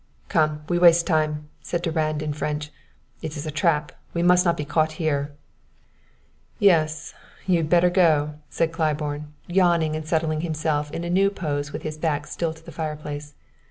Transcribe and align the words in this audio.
"Come; 0.29 0.63
we 0.67 0.79
waste 0.79 1.05
time," 1.05 1.47
said 1.61 1.83
Durand 1.83 2.23
in 2.23 2.33
French. 2.33 2.71
"It 3.21 3.37
is 3.37 3.45
a 3.45 3.51
trap. 3.51 3.91
We 4.15 4.23
must 4.23 4.43
not 4.43 4.57
be 4.57 4.65
caught 4.65 4.93
here!" 4.93 5.31
"Yes; 6.57 7.13
you'd 7.45 7.69
better 7.69 7.91
go," 7.91 8.33
said 8.49 8.71
Claiborne, 8.71 9.31
yawning 9.45 9.95
and 9.95 10.07
settling 10.07 10.41
himself 10.41 10.89
in 10.89 11.03
a 11.03 11.09
new 11.11 11.29
pose 11.29 11.71
with 11.71 11.83
his 11.83 11.99
back 11.99 12.25
still 12.25 12.51
to 12.51 12.65
the 12.65 12.71
fireplace. 12.71 13.35